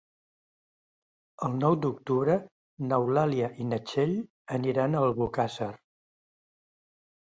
El 1.47 1.53
nou 1.57 1.77
d'octubre 1.83 2.39
n'Eulàlia 2.87 3.53
i 3.67 3.71
na 3.75 3.83
Txell 3.87 4.19
aniran 4.61 5.01
a 5.01 5.07
Albocàsser. 5.11 5.73